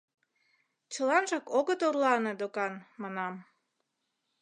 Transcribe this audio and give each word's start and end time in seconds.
—Чыланжак 0.91 1.45
огыт 1.57 1.81
орлане, 1.87 2.33
докан, 2.39 2.73
манам... 3.01 3.35